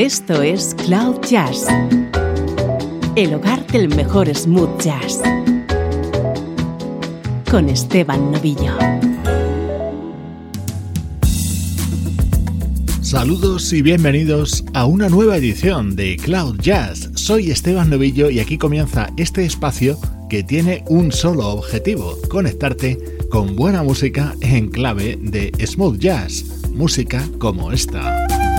[0.00, 1.66] Esto es Cloud Jazz,
[3.16, 5.20] el hogar del mejor smooth jazz,
[7.50, 8.78] con Esteban Novillo.
[13.02, 17.10] Saludos y bienvenidos a una nueva edición de Cloud Jazz.
[17.14, 19.98] Soy Esteban Novillo y aquí comienza este espacio
[20.30, 22.96] que tiene un solo objetivo, conectarte
[23.30, 28.49] con buena música en clave de smooth jazz, música como esta.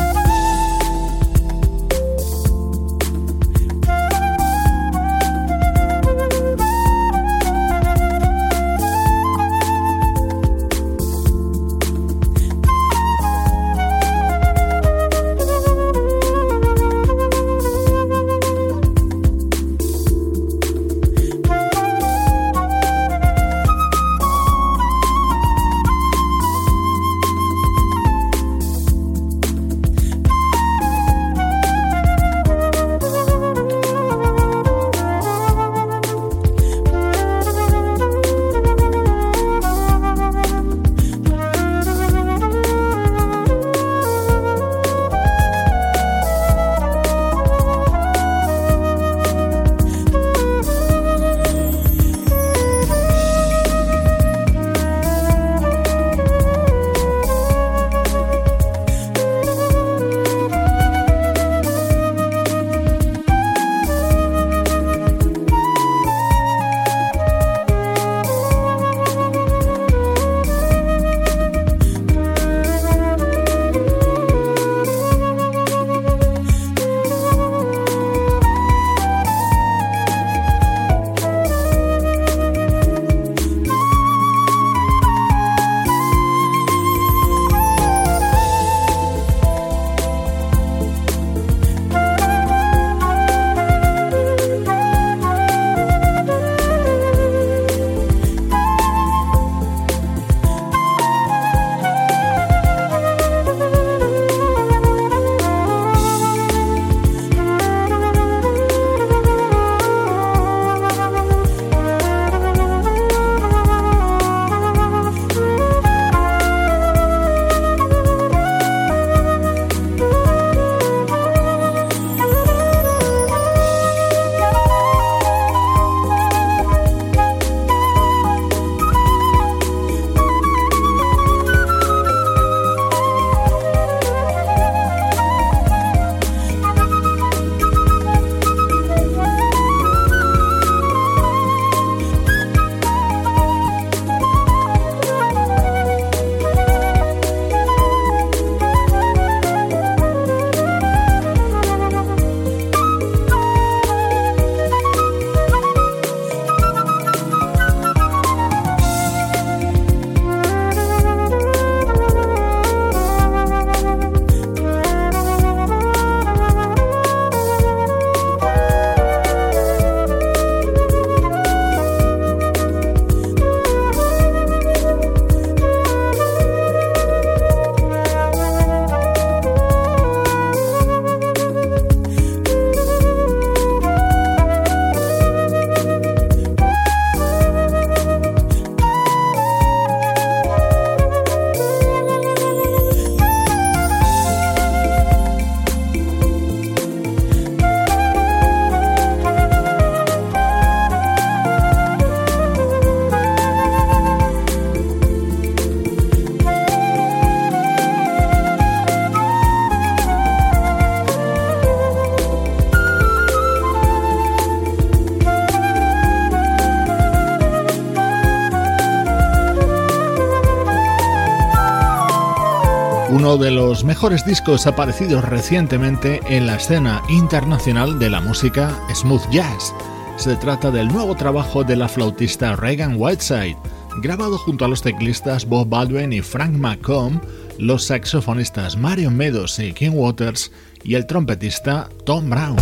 [223.37, 229.73] De los mejores discos aparecidos recientemente en la escena internacional de la música smooth jazz.
[230.17, 233.57] Se trata del nuevo trabajo de la flautista Reagan Whiteside,
[234.01, 237.21] grabado junto a los teclistas Bob Baldwin y Frank McComb,
[237.57, 240.51] los saxofonistas Marion Meadows y King Waters
[240.83, 242.57] y el trompetista Tom Brown.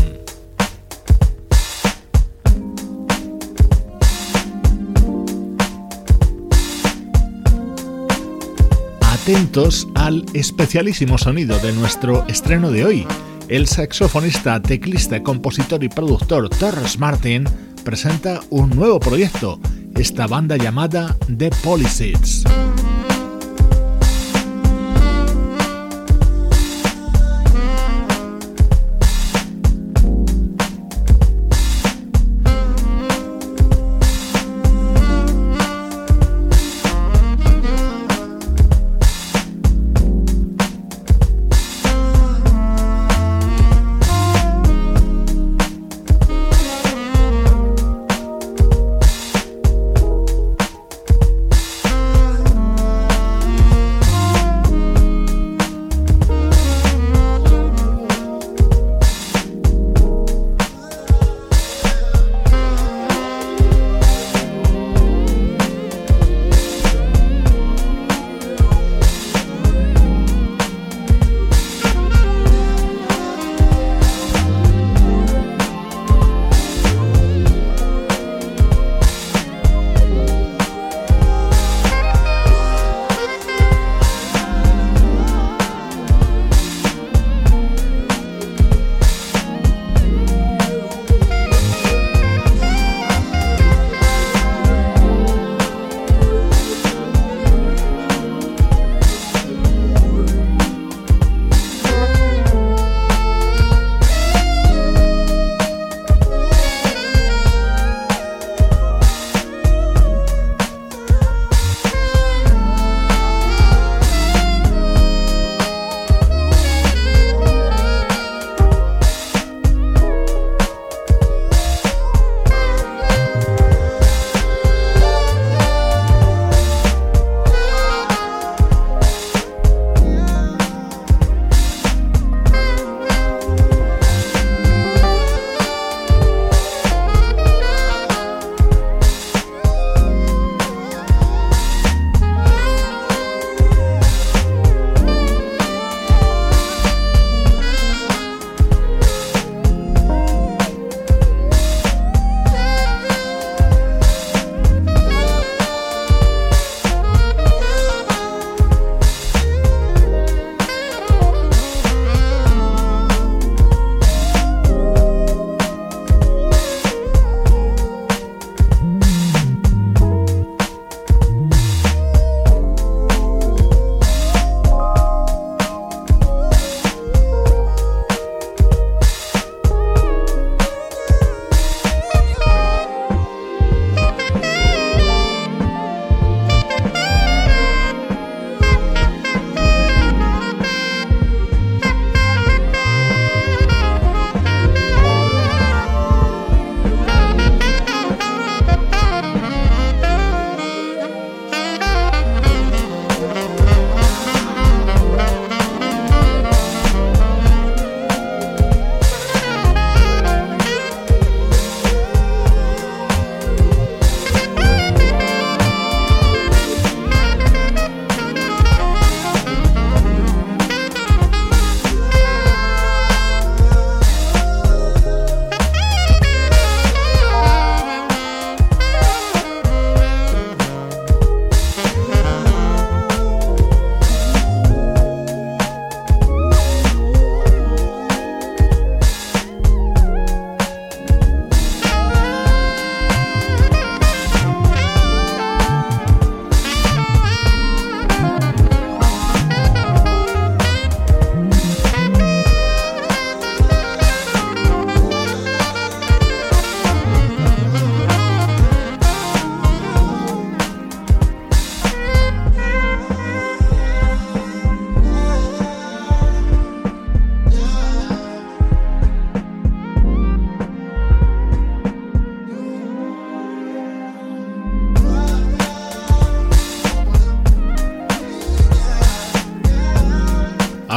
[9.29, 13.07] atentos al especialísimo sonido de nuestro estreno de hoy.
[13.47, 17.43] El saxofonista, teclista, compositor y productor Torres Martin
[17.83, 19.59] presenta un nuevo proyecto,
[19.93, 22.43] esta banda llamada The Policies.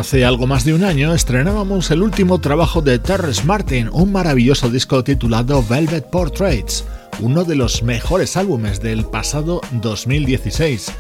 [0.03, 4.69] Hace algo más de un año estrenábamos el último trabajo de Terrence Martin, un maravilloso
[4.69, 6.85] disco titulado Velvet Portraits,
[7.21, 10.91] uno de los mejores álbumes del pasado 2016.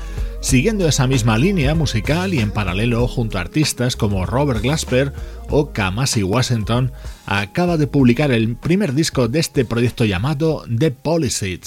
[0.41, 5.13] Siguiendo esa misma línea musical y en paralelo junto a artistas como Robert Glasper
[5.51, 6.93] o Kamasi Washington,
[7.27, 11.67] acaba de publicar el primer disco de este proyecto llamado The Policies.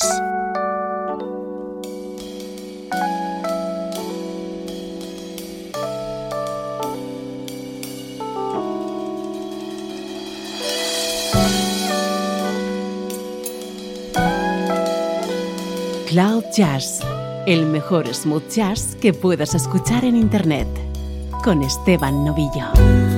[16.55, 17.01] Jazz,
[17.47, 20.69] el mejor smooth jazz que puedas escuchar en Internet,
[21.43, 23.14] con Esteban Novillo.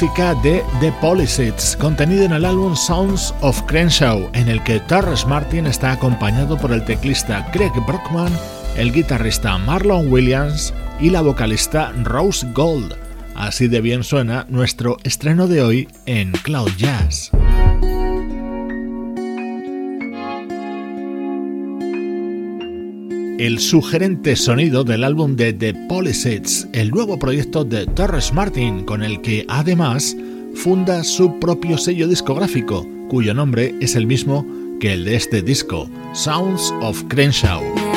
[0.00, 5.68] De The Policies, contenido en el álbum Sounds of Crenshaw, en el que Torres Martin
[5.68, 8.32] está acompañado por el teclista Craig Brockman,
[8.76, 12.96] el guitarrista Marlon Williams y la vocalista Rose Gold.
[13.36, 17.30] Así de bien suena nuestro estreno de hoy en Cloud Jazz.
[23.38, 29.02] El sugerente sonido del álbum de The Polisets, el nuevo proyecto de Torres Martin, con
[29.02, 30.16] el que además
[30.54, 34.46] funda su propio sello discográfico, cuyo nombre es el mismo
[34.80, 37.93] que el de este disco, Sounds of Crenshaw.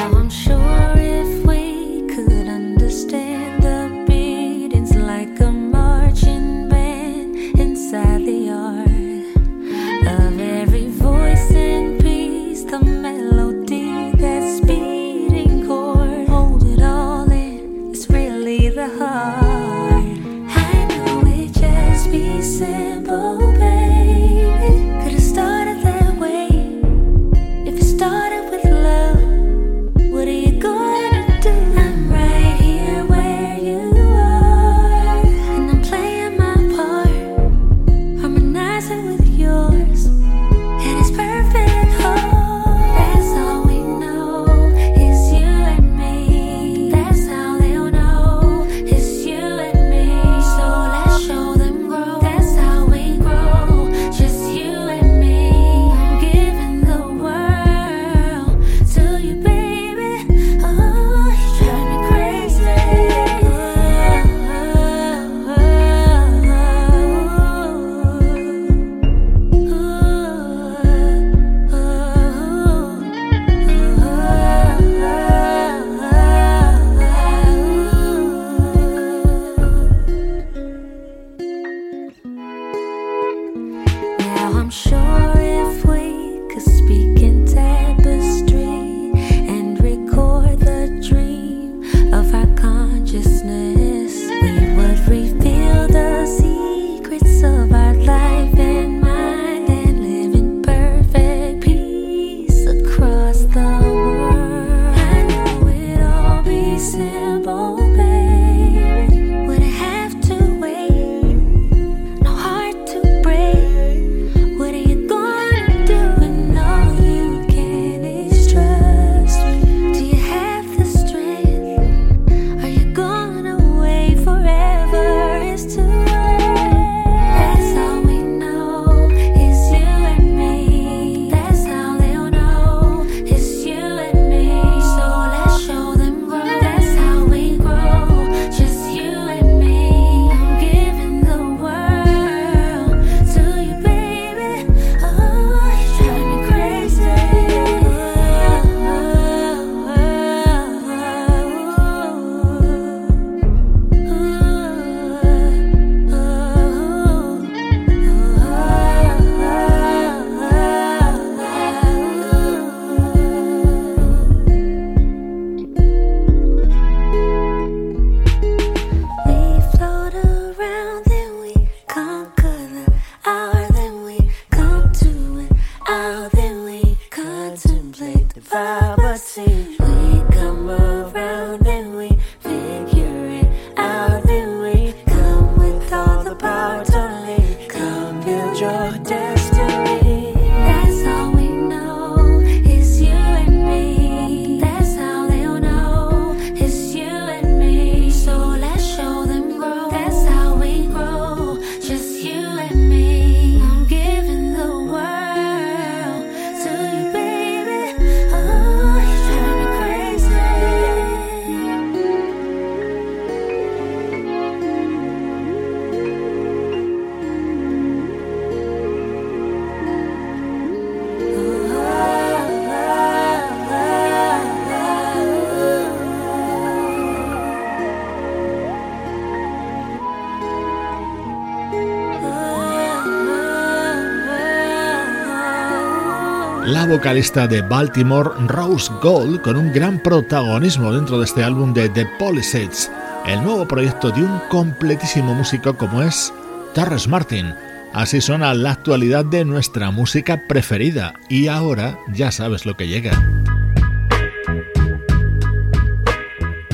[236.87, 242.05] Vocalista de Baltimore, Rose Gold, con un gran protagonismo dentro de este álbum de The
[242.17, 242.89] Polisades,
[243.25, 246.33] el nuevo proyecto de un completísimo músico como es
[246.73, 247.53] Torres Martin.
[247.93, 253.11] Así suena la actualidad de nuestra música preferida y ahora ya sabes lo que llega.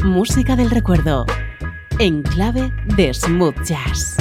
[0.04, 1.26] Música del recuerdo,
[1.97, 4.12] en clave de smooth jazz.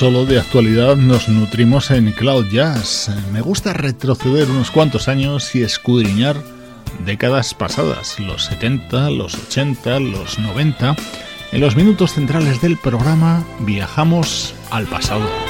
[0.00, 3.10] Solo de actualidad nos nutrimos en Cloud Jazz.
[3.34, 6.36] Me gusta retroceder unos cuantos años y escudriñar
[7.04, 10.96] décadas pasadas, los 70, los 80, los 90.
[11.52, 15.49] En los minutos centrales del programa viajamos al pasado.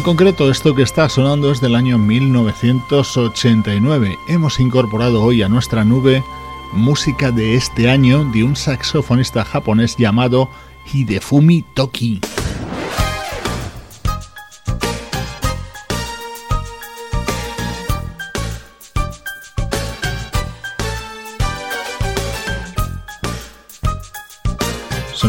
[0.00, 4.18] En concreto, esto que está sonando es del año 1989.
[4.28, 6.24] Hemos incorporado hoy a nuestra nube
[6.72, 10.48] música de este año de un saxofonista japonés llamado
[10.90, 12.18] Hidefumi Toki.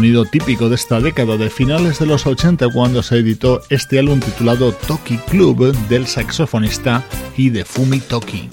[0.01, 4.19] Sonido típico de esta década de finales de los 80 cuando se editó este álbum
[4.19, 7.03] titulado Toki Club del saxofonista
[7.37, 8.49] Hidefumi Toki.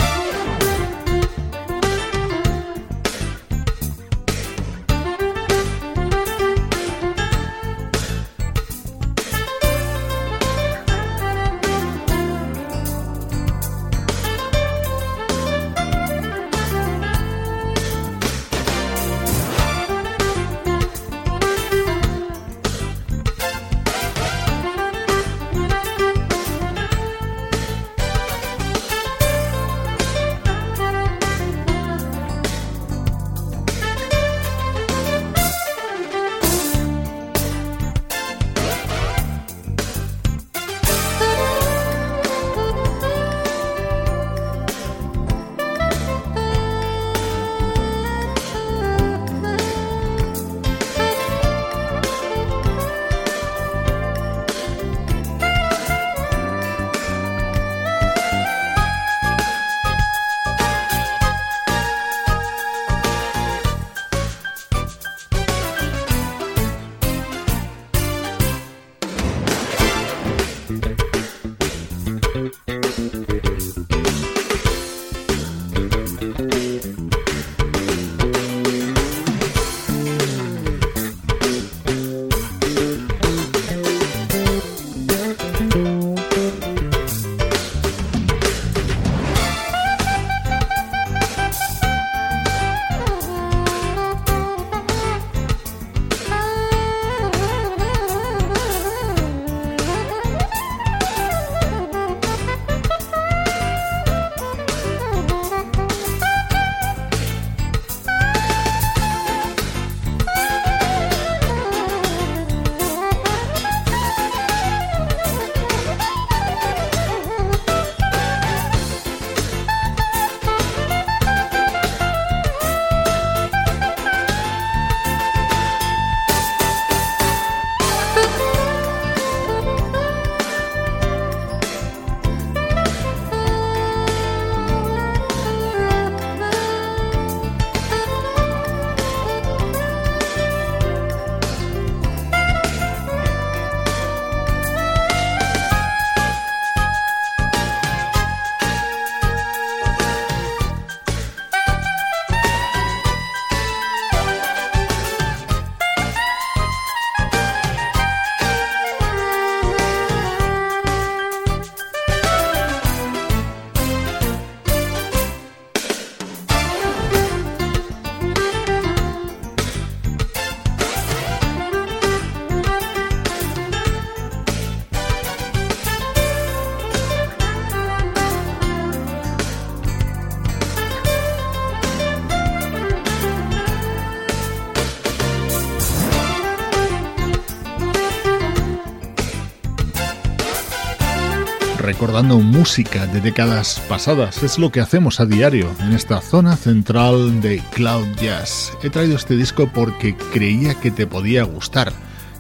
[191.89, 194.43] Recordando música de décadas pasadas.
[194.43, 198.75] Es lo que hacemos a diario en esta zona central de Cloud Jazz.
[198.83, 201.95] He traído este disco porque creía que te podía gustar.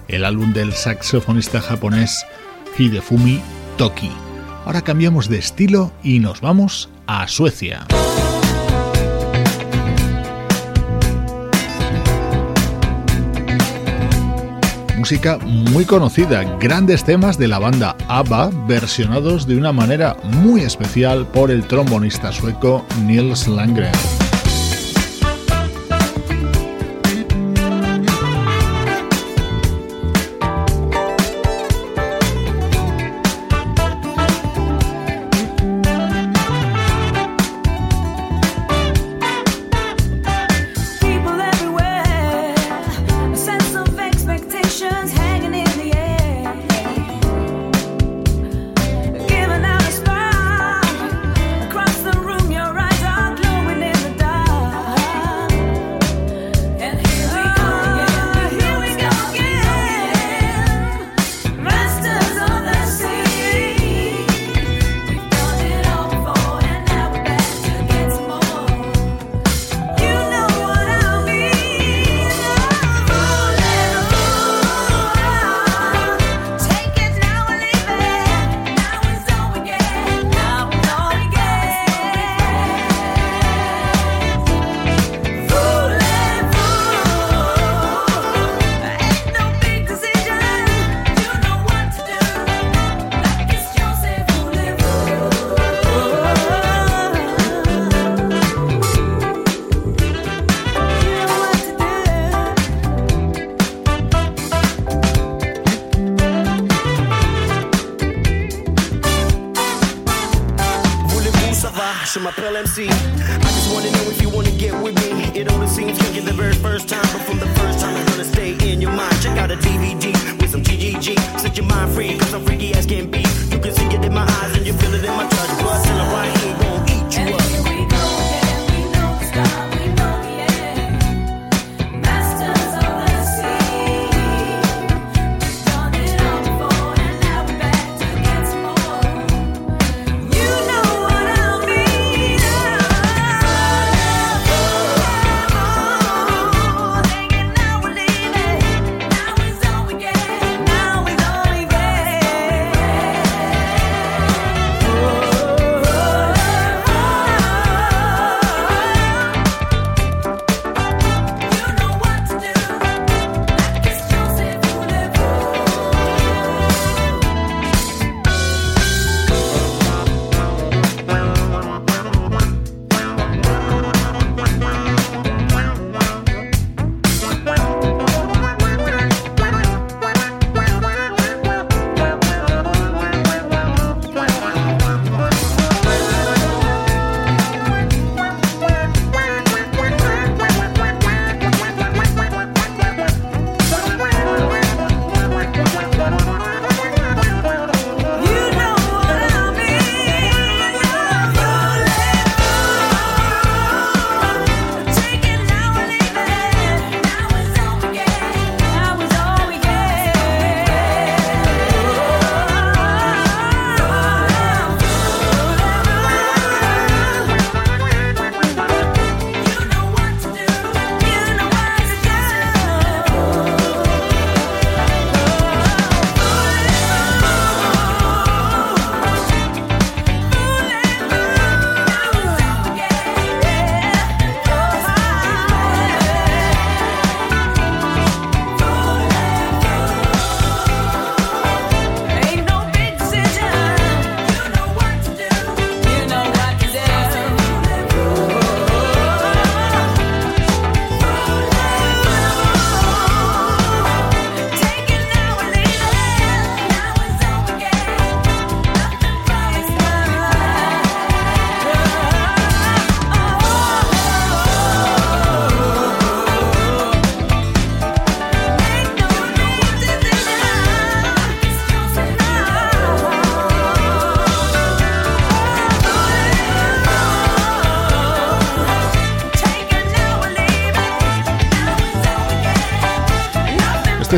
[0.06, 2.26] El álbum del saxofonista japonés
[2.76, 3.40] Hidefumi
[3.78, 4.12] Toki.
[4.66, 7.86] Ahora cambiamos de estilo y nos vamos a Suecia.
[14.98, 21.26] Música muy conocida, grandes temas de la banda ABBA versionados de una manera muy especial
[21.26, 24.17] por el trombonista sueco Nils Landgren.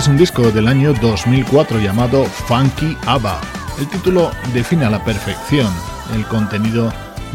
[0.00, 3.38] Es un disco del año 2004 llamado Funky ABBA.
[3.78, 5.70] El título define a la perfección
[6.14, 6.90] el contenido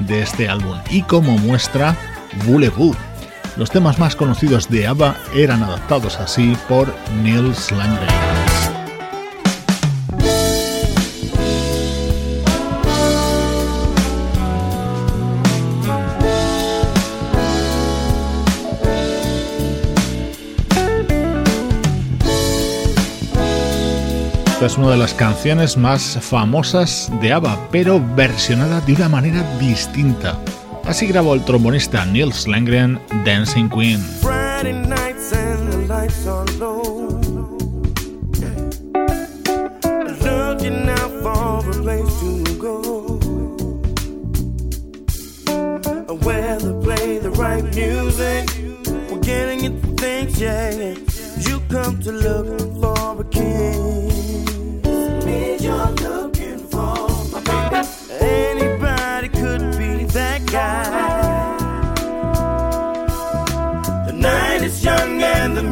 [0.08, 1.96] de este álbum y como muestra
[2.48, 2.98] Voulez-Vous.
[3.56, 7.54] Los temas más conocidos de ABBA eran adaptados así por Neil
[24.66, 30.40] Es una de las canciones más famosas de ABBA, pero versionada de una manera distinta.
[30.86, 34.04] Así grabó el trombonista Nils Langren Dancing Queen.
[51.68, 52.65] Come to look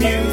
[0.03, 0.32] and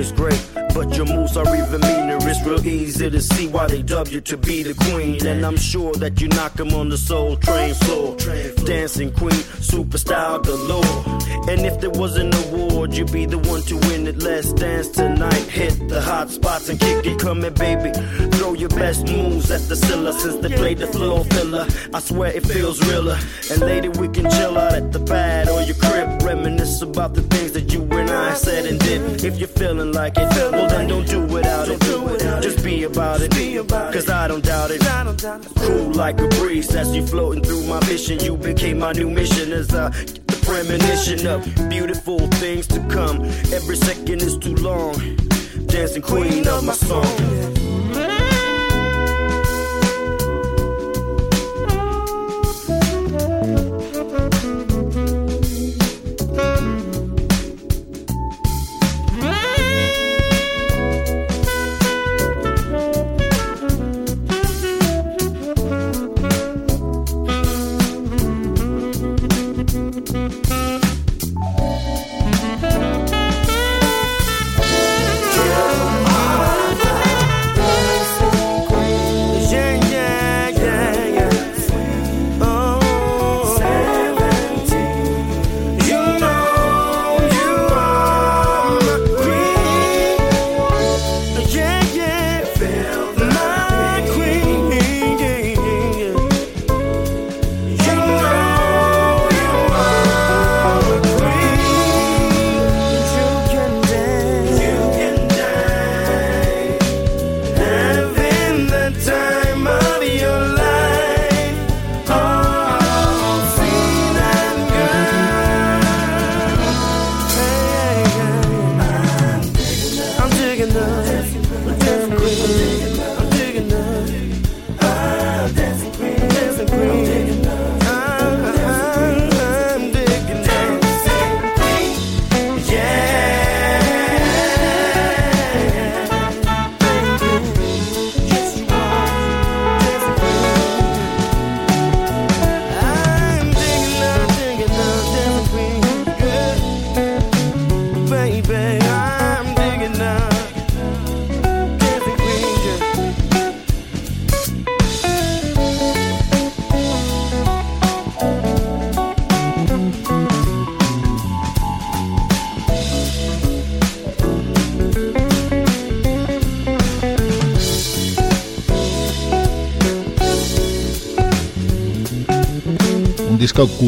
[0.00, 0.42] It's great,
[0.72, 2.16] but your moves are even meaner.
[2.22, 5.26] It's real easy to see why they dub you to be the queen.
[5.26, 8.16] And I'm sure that you knock 'em on the soul train floor.
[8.64, 11.04] Dancing queen, superstar galore.
[11.48, 14.22] And if there was an award, you'd be the one to win it.
[14.22, 15.48] Let's dance tonight.
[15.48, 17.20] Hit the hot spots and kick it.
[17.20, 17.92] Here, baby.
[18.36, 21.66] Throw your best moves at the Scylla since they played the floor filler.
[21.92, 23.18] I swear it feels realer.
[23.50, 26.22] And lady, we can chill out at the pad or your crib.
[26.22, 29.24] Reminisce about the things that you and I said and did.
[29.24, 31.80] If you're feeling like it, well then don't do without it.
[32.42, 33.30] Just be about it.
[33.92, 34.80] Cause I don't doubt it.
[35.56, 38.20] Cool like a breeze as you floating through my vision.
[38.20, 39.92] You became my new mission as a
[40.42, 43.24] premonition of beautiful things to come.
[43.52, 44.94] Every second is too long.
[45.66, 47.59] Dancing queen of my song.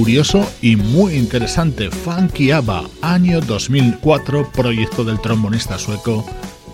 [0.02, 6.26] Curioso y muy interesante, Funky ABBA, año 2004, proyecto del trombonista sueco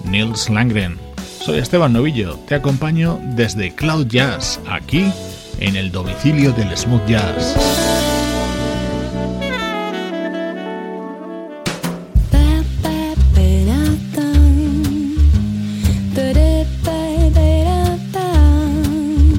[0.04, 0.96] Nils Langren.
[1.38, 5.12] Soy Esteban Novillo, te acompaño desde Cloud Jazz, aquí
[5.60, 7.54] en el domicilio del smooth jazz.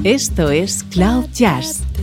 [0.04, 1.89] Esto es Cloud Jazz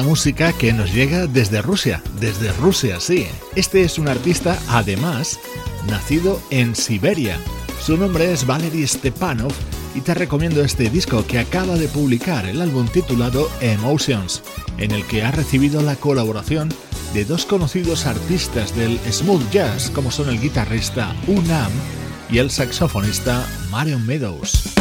[0.00, 3.26] Música que nos llega desde Rusia, desde Rusia, sí.
[3.56, 5.38] Este es un artista, además,
[5.86, 7.38] nacido en Siberia.
[7.84, 9.52] Su nombre es Valery Stepanov
[9.94, 14.42] y te recomiendo este disco que acaba de publicar, el álbum titulado Emotions,
[14.78, 16.70] en el que ha recibido la colaboración
[17.12, 21.72] de dos conocidos artistas del smooth jazz como son el guitarrista Unam
[22.30, 24.71] y el saxofonista Marion Meadows.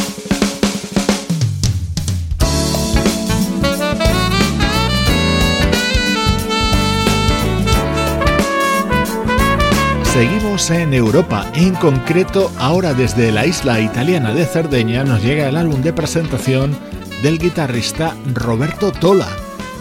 [10.14, 15.55] Seguimos en Europa, en concreto ahora desde la isla italiana de Cerdeña nos llega el
[15.55, 16.78] álbum de presentación
[17.24, 19.30] del guitarrista Roberto Tola.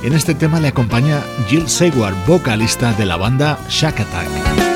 [0.05, 4.70] En este tema le acompaña Jill Seward, vocalista de la banda Shack Attack.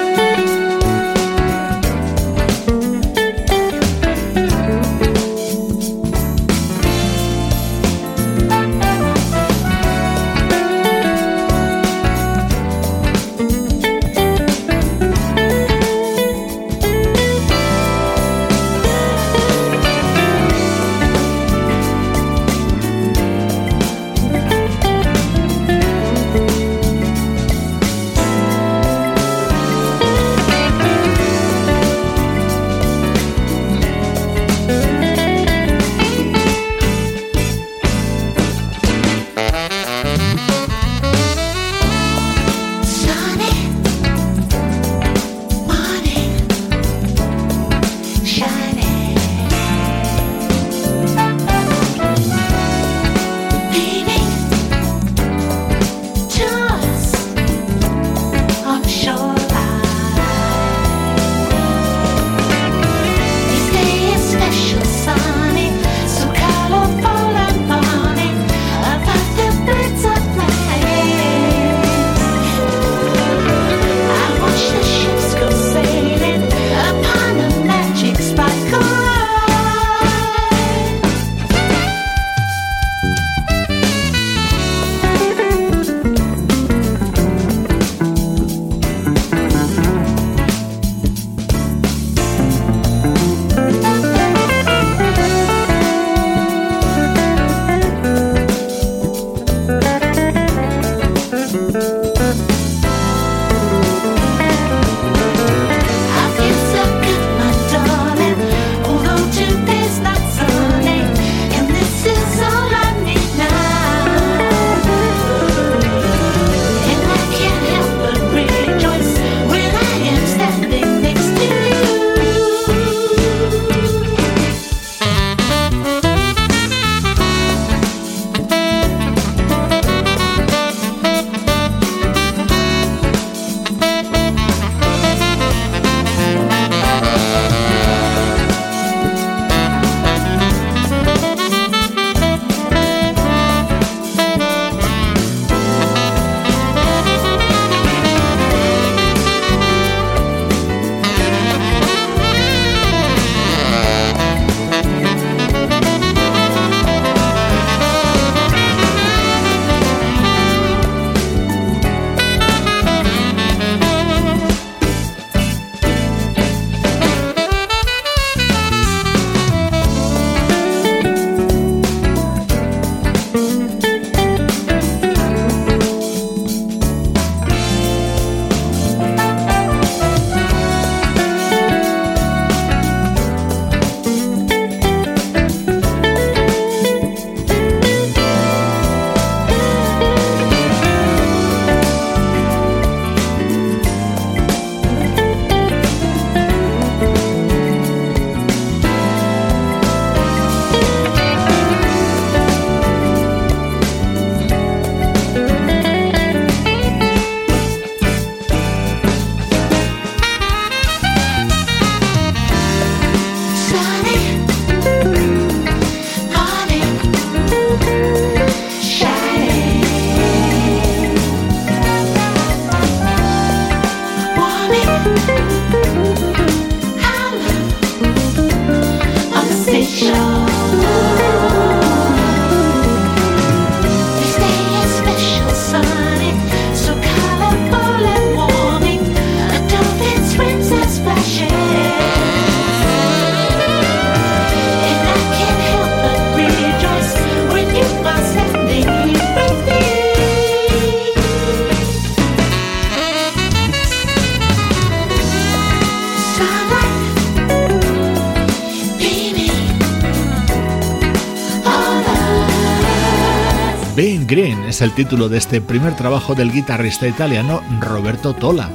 [264.84, 268.68] El título de este primer trabajo del guitarrista italiano Roberto Tola.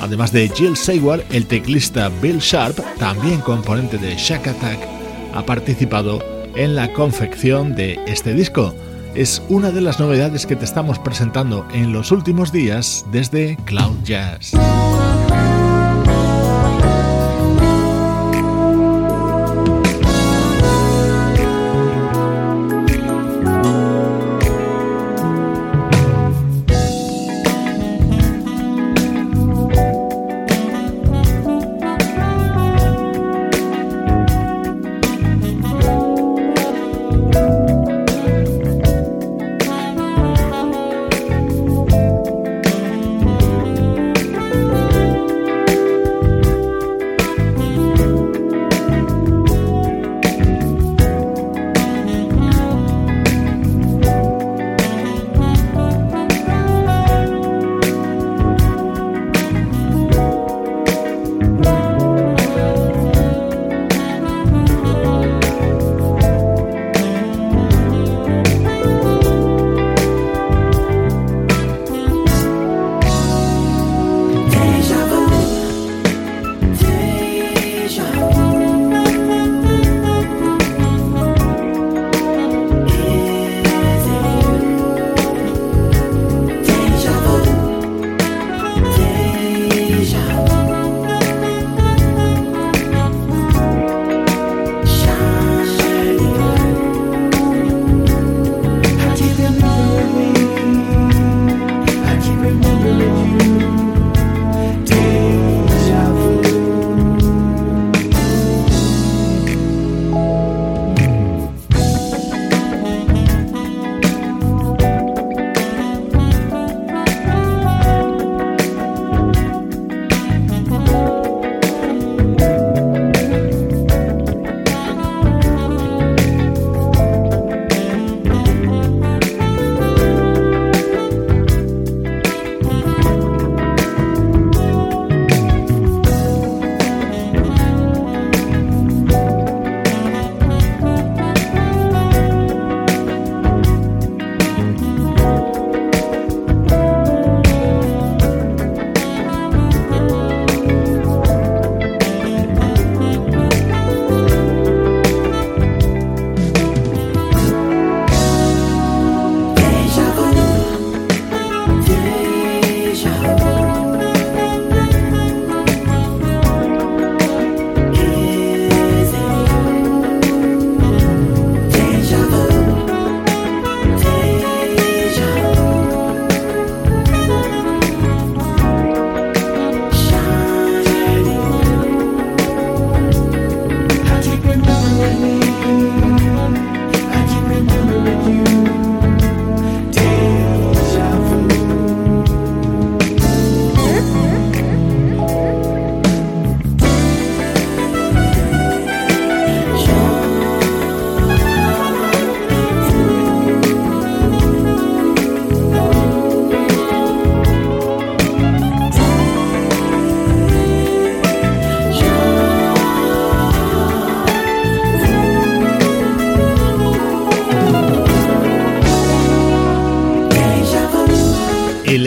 [0.00, 4.78] Además de Jill Seward, el teclista Bill Sharp, también componente de Shack Attack,
[5.34, 6.22] ha participado
[6.54, 8.74] en la confección de este disco.
[9.16, 13.96] Es una de las novedades que te estamos presentando en los últimos días desde Cloud
[14.04, 14.52] Jazz.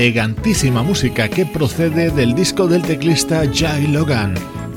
[0.09, 4.33] Elegantísima música que procede del disco del teclista Jay Logan,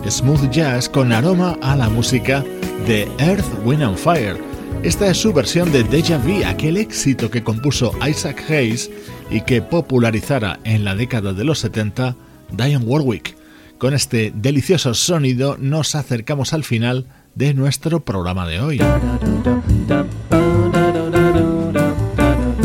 [0.07, 2.45] smooth jazz con aroma a la música
[2.87, 4.37] de Earth, Wind and Fire.
[4.83, 8.91] Esta es su versión de Deja Vu, aquel éxito que compuso Isaac Hayes
[9.31, 12.15] y que popularizara en la década de los 70
[12.51, 13.35] Diane Warwick.
[13.79, 18.79] Con este delicioso sonido nos acercamos al final de nuestro programa de hoy.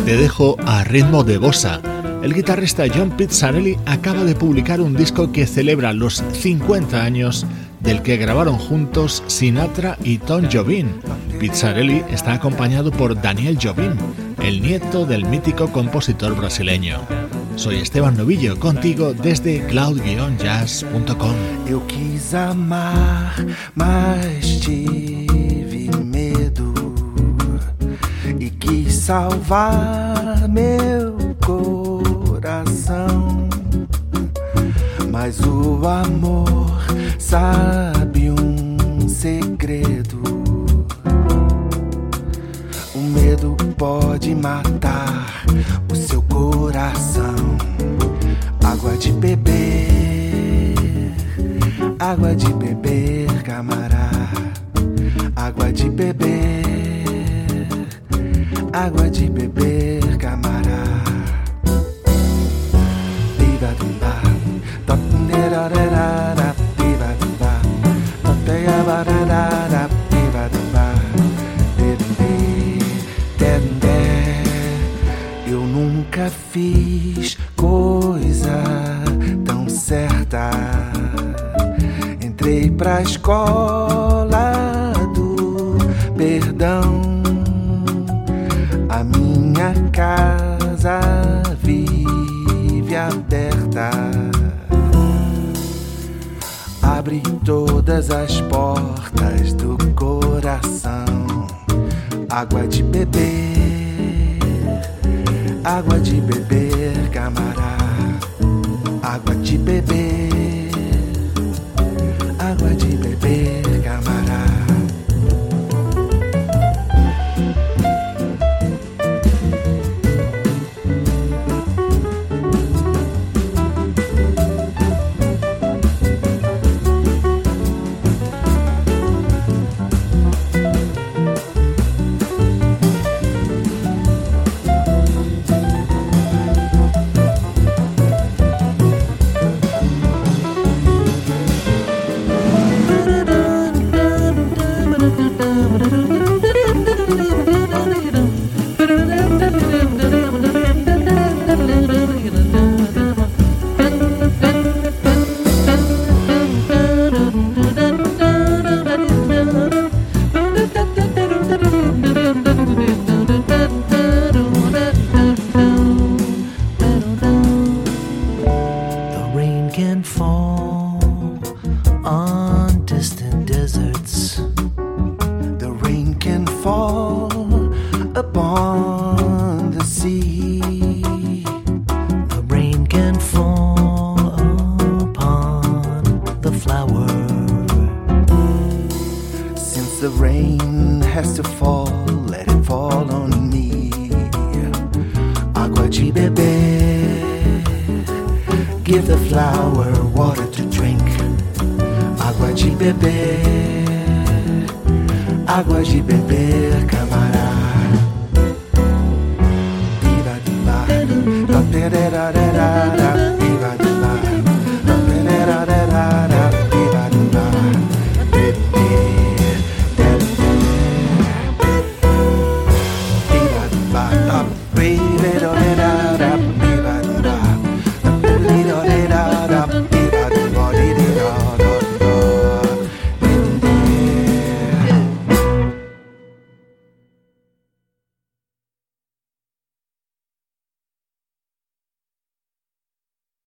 [0.04, 1.82] Te dejo a ritmo de bossa
[2.28, 7.46] el guitarrista John Pizzarelli acaba de publicar un disco que celebra los 50 años
[7.80, 10.90] del que grabaron juntos Sinatra y Tom Jobim.
[11.40, 13.94] Pizzarelli está acompañado por Daniel Jobim,
[14.44, 17.00] el nieto del mítico compositor brasileño.
[17.56, 21.36] Soy Esteban Novillo, contigo desde cloud-jazz.com.
[22.34, 25.90] Amar, mas tive
[28.30, 29.98] e salvar.
[35.28, 36.48] Mas o amor
[37.20, 40.22] sabe um segredo.
[42.96, 45.44] O medo pode matar
[45.92, 47.36] o coração.
[48.64, 50.76] Água de beber,
[52.00, 54.54] água de beber, camarada.
[55.36, 57.06] Água de beber,
[58.72, 59.77] água de beber,